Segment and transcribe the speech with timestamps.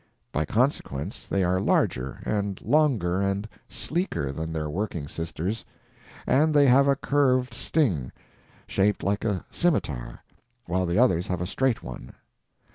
[0.31, 5.63] By consequence they are larger and longer and sleeker than their working sisters.
[6.25, 8.11] And they have a curved sting,
[8.65, 10.23] shaped like a scimitar,
[10.65, 12.13] while the others have a straight one.